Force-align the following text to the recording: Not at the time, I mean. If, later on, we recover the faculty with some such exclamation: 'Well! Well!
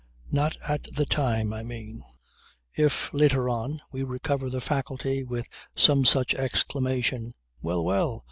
Not 0.31 0.57
at 0.67 0.85
the 0.95 1.05
time, 1.05 1.53
I 1.53 1.61
mean. 1.61 2.01
If, 2.75 3.13
later 3.13 3.47
on, 3.49 3.81
we 3.93 4.01
recover 4.01 4.49
the 4.49 4.59
faculty 4.59 5.23
with 5.23 5.47
some 5.75 6.05
such 6.05 6.33
exclamation: 6.33 7.33
'Well! 7.61 7.85
Well! 7.85 8.19